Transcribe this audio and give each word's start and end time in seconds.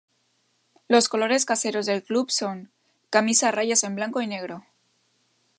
Los 0.87 1.09
colores 1.09 1.45
caseros 1.45 1.85
del 1.85 2.01
Club 2.01 2.31
son: 2.31 2.71
camisa 3.11 3.49
a 3.49 3.51
rayas 3.51 3.83
en 3.83 3.93
blanco 3.93 4.19
y 4.19 4.25
negro. 4.25 4.65